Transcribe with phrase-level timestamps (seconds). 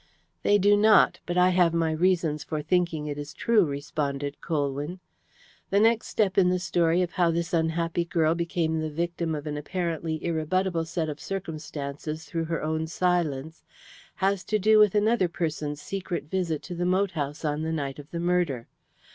[0.41, 4.99] "They do not, but I have my reasons for thinking it true," responded Colwyn.
[5.69, 9.45] "The next step in the story of how this unhappy girl became the victim of
[9.45, 13.63] an apparently irrebuttable set of circumstances through her own silence,
[14.15, 17.99] has to do with another person's secret visit to the moat house on the night
[17.99, 18.67] of the murder.